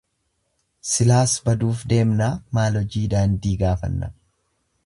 [0.91, 4.15] Silaas baduuf deemnaa maal hojii daandii gaafanna.